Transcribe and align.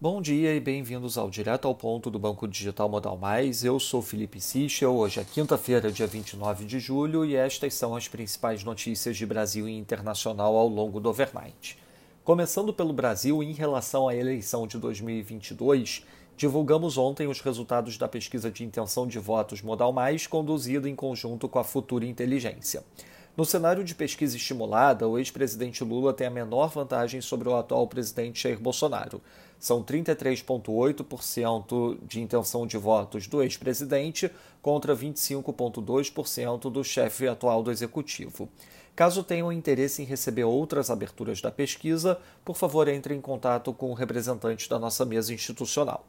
Bom 0.00 0.22
dia 0.22 0.54
e 0.54 0.60
bem-vindos 0.60 1.18
ao 1.18 1.28
Direto 1.28 1.66
ao 1.66 1.74
Ponto 1.74 2.08
do 2.08 2.20
Banco 2.20 2.46
Digital 2.46 2.88
Modal 2.88 3.18
Mais. 3.18 3.64
Eu 3.64 3.80
sou 3.80 4.00
Felipe 4.00 4.40
Sichel. 4.40 4.94
Hoje 4.94 5.18
é 5.18 5.24
quinta-feira, 5.24 5.90
dia 5.90 6.06
29 6.06 6.64
de 6.64 6.78
julho, 6.78 7.24
e 7.24 7.34
estas 7.34 7.74
são 7.74 7.96
as 7.96 8.06
principais 8.06 8.62
notícias 8.62 9.16
de 9.16 9.26
Brasil 9.26 9.68
e 9.68 9.76
internacional 9.76 10.56
ao 10.56 10.68
longo 10.68 11.00
do 11.00 11.08
overnight. 11.08 11.76
Começando 12.22 12.72
pelo 12.72 12.92
Brasil, 12.92 13.42
em 13.42 13.52
relação 13.52 14.06
à 14.06 14.14
eleição 14.14 14.68
de 14.68 14.78
2022, 14.78 16.06
divulgamos 16.36 16.96
ontem 16.96 17.26
os 17.26 17.40
resultados 17.40 17.98
da 17.98 18.06
pesquisa 18.06 18.52
de 18.52 18.62
intenção 18.62 19.04
de 19.04 19.18
votos 19.18 19.62
Modal 19.62 19.92
Mais, 19.92 20.28
conduzida 20.28 20.88
em 20.88 20.94
conjunto 20.94 21.48
com 21.48 21.58
a 21.58 21.64
Futura 21.64 22.06
Inteligência. 22.06 22.84
No 23.36 23.44
cenário 23.44 23.84
de 23.84 23.94
pesquisa 23.94 24.36
estimulada, 24.36 25.06
o 25.06 25.16
ex-presidente 25.16 25.84
Lula 25.84 26.12
tem 26.12 26.26
a 26.26 26.30
menor 26.30 26.70
vantagem 26.70 27.20
sobre 27.20 27.48
o 27.48 27.54
atual 27.56 27.86
presidente 27.86 28.42
Jair 28.42 28.58
Bolsonaro. 28.58 29.20
São 29.58 29.82
33,8% 29.82 31.98
de 32.06 32.20
intenção 32.20 32.66
de 32.66 32.76
votos 32.76 33.26
do 33.26 33.42
ex-presidente 33.42 34.30
contra 34.62 34.94
25,2% 34.94 36.70
do 36.70 36.84
chefe 36.84 37.26
atual 37.26 37.62
do 37.62 37.72
executivo. 37.72 38.48
Caso 38.94 39.22
tenham 39.22 39.50
interesse 39.52 40.02
em 40.02 40.04
receber 40.04 40.44
outras 40.44 40.90
aberturas 40.90 41.40
da 41.40 41.50
pesquisa, 41.50 42.20
por 42.44 42.56
favor 42.56 42.88
entre 42.88 43.14
em 43.14 43.20
contato 43.20 43.72
com 43.72 43.90
o 43.90 43.94
representante 43.94 44.68
da 44.68 44.78
nossa 44.78 45.04
mesa 45.04 45.32
institucional. 45.32 46.04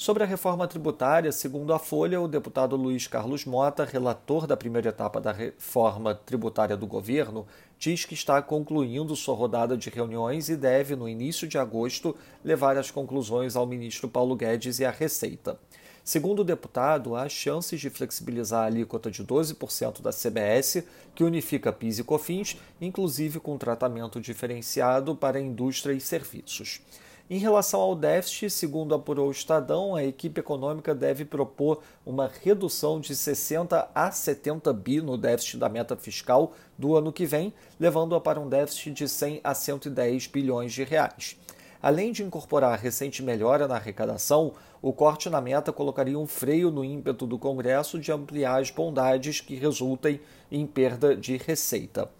Sobre 0.00 0.22
a 0.22 0.26
reforma 0.26 0.66
tributária, 0.66 1.30
segundo 1.30 1.74
a 1.74 1.78
Folha, 1.78 2.22
o 2.22 2.26
deputado 2.26 2.74
Luiz 2.74 3.06
Carlos 3.06 3.44
Mota, 3.44 3.84
relator 3.84 4.46
da 4.46 4.56
primeira 4.56 4.88
etapa 4.88 5.20
da 5.20 5.30
reforma 5.30 6.14
tributária 6.14 6.74
do 6.74 6.86
governo, 6.86 7.46
diz 7.78 8.06
que 8.06 8.14
está 8.14 8.40
concluindo 8.40 9.14
sua 9.14 9.34
rodada 9.34 9.76
de 9.76 9.90
reuniões 9.90 10.48
e 10.48 10.56
deve, 10.56 10.96
no 10.96 11.06
início 11.06 11.46
de 11.46 11.58
agosto, 11.58 12.16
levar 12.42 12.78
as 12.78 12.90
conclusões 12.90 13.56
ao 13.56 13.66
ministro 13.66 14.08
Paulo 14.08 14.34
Guedes 14.34 14.78
e 14.78 14.86
à 14.86 14.90
Receita. 14.90 15.60
Segundo 16.02 16.40
o 16.40 16.44
deputado, 16.44 17.14
há 17.14 17.28
chances 17.28 17.78
de 17.78 17.90
flexibilizar 17.90 18.62
a 18.62 18.66
alíquota 18.68 19.10
de 19.10 19.22
12% 19.22 20.00
da 20.00 20.12
CBS, 20.12 20.82
que 21.14 21.22
unifica 21.22 21.70
PIS 21.70 21.98
e 21.98 22.04
COFINS, 22.04 22.56
inclusive 22.80 23.38
com 23.38 23.58
tratamento 23.58 24.18
diferenciado 24.18 25.14
para 25.14 25.38
indústria 25.38 25.92
e 25.92 26.00
serviços. 26.00 26.80
Em 27.32 27.38
relação 27.38 27.80
ao 27.80 27.94
déficit, 27.94 28.50
segundo 28.50 28.92
apurou 28.92 29.28
o 29.28 29.30
Estadão, 29.30 29.94
a 29.94 30.02
equipe 30.02 30.40
econômica 30.40 30.92
deve 30.92 31.24
propor 31.24 31.80
uma 32.04 32.26
redução 32.26 32.98
de 32.98 33.14
60 33.14 33.88
a 33.94 34.10
70 34.10 34.72
bi 34.72 35.00
no 35.00 35.16
déficit 35.16 35.56
da 35.56 35.68
meta 35.68 35.94
fiscal 35.94 36.52
do 36.76 36.96
ano 36.96 37.12
que 37.12 37.24
vem, 37.24 37.54
levando-a 37.78 38.20
para 38.20 38.40
um 38.40 38.48
déficit 38.48 38.90
de 38.90 39.08
100 39.08 39.42
a 39.44 39.54
110 39.54 40.26
bilhões 40.26 40.72
de 40.72 40.82
reais. 40.82 41.36
Além 41.80 42.10
de 42.10 42.24
incorporar 42.24 42.72
a 42.72 42.76
recente 42.76 43.22
melhora 43.22 43.68
na 43.68 43.76
arrecadação, 43.76 44.52
o 44.82 44.92
corte 44.92 45.30
na 45.30 45.40
meta 45.40 45.72
colocaria 45.72 46.18
um 46.18 46.26
freio 46.26 46.68
no 46.68 46.84
ímpeto 46.84 47.28
do 47.28 47.38
Congresso 47.38 48.00
de 48.00 48.10
ampliar 48.10 48.60
as 48.60 48.72
bondades 48.72 49.40
que 49.40 49.54
resultem 49.54 50.20
em 50.50 50.66
perda 50.66 51.14
de 51.14 51.36
receita. 51.36 52.10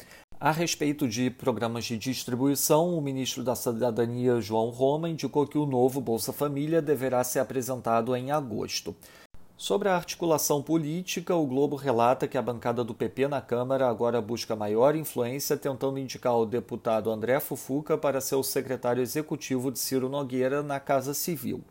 A 0.42 0.52
respeito 0.52 1.06
de 1.06 1.28
programas 1.28 1.84
de 1.84 1.98
distribuição, 1.98 2.96
o 2.96 3.02
ministro 3.02 3.44
da 3.44 3.54
Cidadania, 3.54 4.40
João 4.40 4.70
Roma, 4.70 5.06
indicou 5.06 5.46
que 5.46 5.58
o 5.58 5.66
novo 5.66 6.00
Bolsa 6.00 6.32
Família 6.32 6.80
deverá 6.80 7.22
ser 7.22 7.40
apresentado 7.40 8.16
em 8.16 8.30
agosto. 8.30 8.96
Sobre 9.54 9.90
a 9.90 9.94
articulação 9.94 10.62
política, 10.62 11.36
o 11.36 11.46
Globo 11.46 11.76
relata 11.76 12.26
que 12.26 12.38
a 12.38 12.42
bancada 12.42 12.82
do 12.82 12.94
PP 12.94 13.28
na 13.28 13.42
Câmara 13.42 13.86
agora 13.86 14.18
busca 14.22 14.56
maior 14.56 14.96
influência, 14.96 15.58
tentando 15.58 15.98
indicar 15.98 16.34
o 16.34 16.46
deputado 16.46 17.10
André 17.10 17.38
Fufuca 17.38 17.98
para 17.98 18.18
ser 18.18 18.36
o 18.36 18.42
secretário 18.42 19.02
executivo 19.02 19.70
de 19.70 19.78
Ciro 19.78 20.08
Nogueira 20.08 20.62
na 20.62 20.80
Casa 20.80 21.12
Civil. 21.12 21.62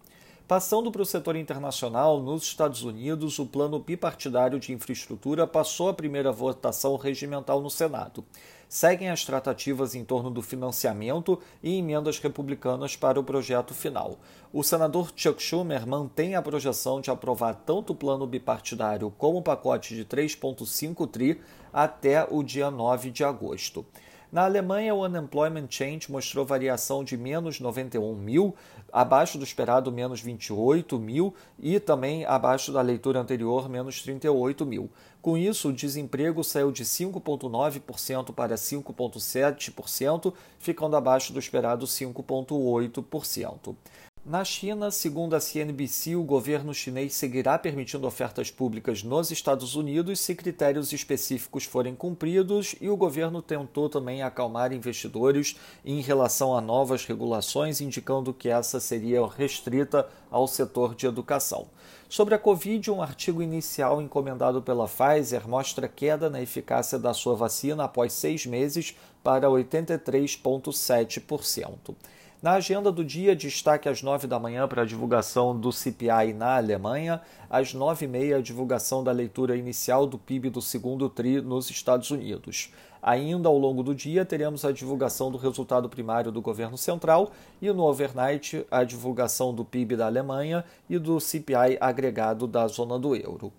Passando 0.50 0.92
para 0.92 1.04
o 1.04 1.06
setor 1.06 1.36
internacional, 1.36 2.20
nos 2.20 2.42
Estados 2.42 2.82
Unidos, 2.82 3.38
o 3.38 3.46
plano 3.46 3.78
bipartidário 3.78 4.60
de 4.60 4.74
infraestrutura 4.74 5.46
passou 5.46 5.90
a 5.90 5.94
primeira 5.94 6.32
votação 6.32 6.96
regimental 6.96 7.62
no 7.62 7.70
Senado. 7.70 8.26
Seguem 8.68 9.12
as 9.12 9.24
tratativas 9.24 9.94
em 9.94 10.04
torno 10.04 10.32
do 10.32 10.42
financiamento 10.42 11.40
e 11.62 11.78
emendas 11.78 12.18
republicanas 12.18 12.96
para 12.96 13.20
o 13.20 13.24
projeto 13.24 13.76
final. 13.76 14.18
O 14.52 14.64
senador 14.64 15.14
Chuck 15.16 15.40
Schumer 15.40 15.86
mantém 15.86 16.34
a 16.34 16.42
projeção 16.42 17.00
de 17.00 17.12
aprovar 17.12 17.54
tanto 17.54 17.94
o 17.94 17.96
plano 17.96 18.26
bipartidário 18.26 19.14
como 19.20 19.38
o 19.38 19.44
pacote 19.44 19.94
de 19.96 20.04
3,5 20.04 21.08
tri 21.08 21.40
até 21.72 22.28
o 22.28 22.42
dia 22.42 22.72
9 22.72 23.12
de 23.12 23.24
agosto. 23.24 23.86
Na 24.32 24.44
Alemanha, 24.46 24.94
o 24.94 25.04
Unemployment 25.04 25.66
Change 25.72 26.12
mostrou 26.12 26.46
variação 26.46 27.04
de 27.04 27.18
menos 27.18 27.60
91 27.60 28.14
mil, 28.14 28.56
abaixo 28.94 29.40
do 29.40 29.44
esperado 29.44 29.92
menos 29.92 30.22
28 30.22 31.00
mil 31.00 31.34
e 31.58 31.80
também 31.80 32.26
abaixo 32.26 32.72
da 32.72 32.80
leitura 32.80 33.20
anterior 33.20 33.68
menos 33.68 34.04
38 34.04 34.68
mil. 34.68 34.92
Com 35.20 35.36
isso, 35.36 35.70
o 35.70 35.74
desemprego 35.74 36.44
saiu 36.44 36.72
de 36.72 36.86
5,9% 36.86 38.32
para 38.32 38.54
5,7%, 38.54 40.32
ficando 40.60 40.96
abaixo 40.96 41.34
do 41.34 41.40
esperado 41.40 41.88
5,8%. 41.88 43.76
Na 44.26 44.44
China, 44.44 44.92
segundo 44.92 45.34
a 45.34 45.40
CNBC, 45.40 46.14
o 46.16 46.24
governo 46.24 46.74
chinês 46.74 47.14
seguirá 47.14 47.58
permitindo 47.58 48.06
ofertas 48.06 48.52
públicas 48.52 49.02
nos 49.02 49.32
Estados 49.32 49.76
Unidos 49.76 50.20
se 50.20 50.36
critérios 50.36 50.92
específicos 50.92 51.64
forem 51.64 51.96
cumpridos, 51.96 52.76
e 52.82 52.90
o 52.90 52.98
governo 52.98 53.42
tentou 53.42 53.88
também 53.88 54.22
acalmar 54.22 54.74
investidores 54.74 55.56
em 55.86 56.02
relação 56.02 56.54
a 56.56 56.60
novas 56.60 57.06
regulações, 57.06 57.80
indicando 57.80 58.34
que 58.34 58.50
essa 58.50 58.82
seria 58.82 59.26
restrita 59.26 60.06
ao 60.30 60.46
setor 60.48 60.96
de 60.96 61.08
educação. 61.08 61.68
Sobre 62.10 62.36
a 62.36 62.40
Covid, 62.40 62.92
um 62.92 63.02
artigo 63.02 63.42
inicial 63.42 64.02
encomendado 64.02 64.62
pela 64.62 64.86
Pfizer 64.88 65.48
mostra 65.48 65.88
queda 65.88 66.30
na 66.30 66.42
eficácia 66.42 67.00
da 67.00 67.14
sua 67.14 67.36
vacina 67.36 67.86
após 67.86 68.12
seis 68.12 68.46
meses 68.46 68.98
para 69.24 69.48
83,7%. 69.48 71.96
Na 72.42 72.54
agenda 72.54 72.90
do 72.90 73.04
dia, 73.04 73.36
destaque 73.36 73.90
às 73.90 74.02
9 74.02 74.26
da 74.26 74.40
manhã 74.40 74.66
para 74.66 74.84
a 74.84 74.86
divulgação 74.86 75.60
do 75.60 75.74
CPI 75.74 76.32
na 76.34 76.56
Alemanha, 76.56 77.22
às 77.50 77.74
9 77.74 78.06
e 78.06 78.08
meia 78.08 78.38
a 78.38 78.42
divulgação 78.42 79.04
da 79.04 79.12
leitura 79.12 79.58
inicial 79.58 80.08
do 80.08 80.18
PIB 80.18 80.50
do 80.50 80.62
segundo 80.62 81.10
TRI 81.10 81.42
nos 81.42 81.70
Estados 81.70 82.12
Unidos. 82.12 82.72
Ainda 83.04 83.50
ao 83.50 83.58
longo 83.58 83.84
do 83.84 83.94
dia, 83.94 84.24
teremos 84.24 84.64
a 84.64 84.72
divulgação 84.72 85.30
do 85.30 85.38
resultado 85.38 85.90
primário 85.90 86.32
do 86.32 86.42
governo 86.42 86.78
central 86.78 87.34
e 87.62 87.70
no 87.74 87.84
overnight 87.84 88.66
a 88.72 88.86
divulgação 88.86 89.54
do 89.54 89.66
PIB 89.66 89.98
da 89.98 90.06
Alemanha 90.06 90.64
e 90.90 90.98
do 90.98 91.20
CPI 91.20 91.78
agregado 91.82 92.48
da 92.48 92.66
zona 92.70 92.98
do 92.98 93.18
euro. 93.18 93.52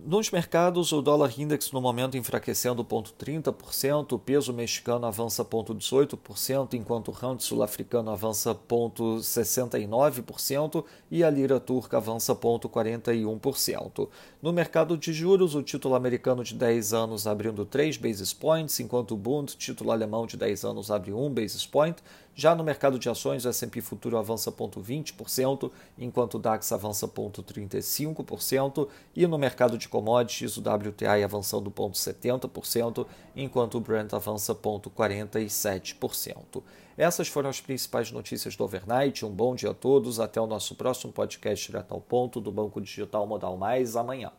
Nos 0.00 0.30
mercados, 0.30 0.92
o 0.92 1.02
dólar 1.02 1.32
index 1.36 1.72
no 1.72 1.80
momento 1.80 2.16
enfraquecendo 2.16 2.84
0,30%, 2.84 4.12
o 4.12 4.18
peso 4.18 4.52
mexicano 4.52 5.06
avança 5.06 5.44
0,18%, 5.44 6.74
enquanto 6.74 7.08
o 7.08 7.10
rand 7.10 7.40
sul-africano 7.40 8.12
avança 8.12 8.54
0,69% 8.54 10.84
e 11.10 11.24
a 11.24 11.30
lira 11.30 11.58
turca 11.58 11.96
avança 11.96 12.32
0,41%. 12.32 14.08
No 14.40 14.52
mercado 14.52 14.96
de 14.96 15.12
juros, 15.12 15.56
o 15.56 15.64
título 15.64 15.96
americano 15.96 16.44
de 16.44 16.54
10 16.54 16.94
anos 16.94 17.26
abrindo 17.26 17.64
3 17.64 17.96
basis 17.96 18.32
points, 18.32 18.78
enquanto 18.78 19.14
o 19.14 19.16
Bund, 19.16 19.56
título 19.56 19.90
alemão 19.90 20.28
de 20.28 20.36
10 20.36 20.64
anos, 20.64 20.92
abre 20.92 21.12
1 21.12 21.34
basis 21.34 21.66
point. 21.66 21.96
Já 22.36 22.54
no 22.54 22.62
mercado 22.62 23.00
de 23.00 23.08
ações, 23.08 23.44
o 23.44 23.48
S&P 23.48 23.80
futuro 23.80 24.16
avança 24.16 24.52
0,20%, 24.52 25.72
enquanto 25.98 26.34
o 26.34 26.38
DAX 26.38 26.70
avança 26.70 27.08
0,35%, 27.08 28.86
e 29.16 29.26
no 29.26 29.36
mercado 29.36 29.76
de 29.76 29.87
commodities, 29.88 30.56
o 30.56 30.60
WTI 30.60 31.24
avançando 31.24 31.68
0,70%, 31.70 33.06
enquanto 33.34 33.78
o 33.78 33.80
Brent 33.80 34.12
avança 34.12 34.54
0,47%. 34.54 36.62
Essas 36.96 37.26
foram 37.28 37.50
as 37.50 37.60
principais 37.60 38.12
notícias 38.12 38.56
do 38.56 38.64
overnight. 38.64 39.24
Um 39.24 39.30
bom 39.30 39.54
dia 39.54 39.70
a 39.70 39.74
todos. 39.74 40.20
Até 40.20 40.38
o 40.40 40.46
nosso 40.46 40.74
próximo 40.74 41.12
podcast 41.12 41.66
direto 41.66 41.92
ao 41.92 42.00
ponto 42.00 42.40
do 42.40 42.52
Banco 42.52 42.80
Digital 42.80 43.26
Modal 43.26 43.56
Mais 43.56 43.96
amanhã. 43.96 44.32